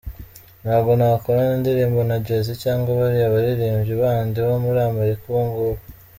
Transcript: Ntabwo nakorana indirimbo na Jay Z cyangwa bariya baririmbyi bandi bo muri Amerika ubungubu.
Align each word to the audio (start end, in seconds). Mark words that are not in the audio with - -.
Ntabwo 0.63 0.91
nakorana 0.99 1.53
indirimbo 1.59 1.99
na 2.09 2.17
Jay 2.25 2.41
Z 2.45 2.47
cyangwa 2.63 2.89
bariya 2.99 3.33
baririmbyi 3.35 3.93
bandi 4.03 4.37
bo 4.47 4.55
muri 4.63 4.79
Amerika 4.89 5.23
ubungubu. 5.27 5.81